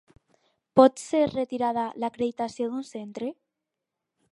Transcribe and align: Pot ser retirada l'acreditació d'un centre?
Pot 0.79 0.97
ser 1.01 1.21
retirada 1.33 1.85
l'acreditació 2.05 2.71
d'un 2.73 2.89
centre? 2.93 3.35